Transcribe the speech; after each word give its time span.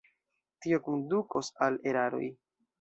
Tio 0.65 0.79
kondukos 0.87 1.53
al 1.69 1.81
eraroj. 1.93 2.27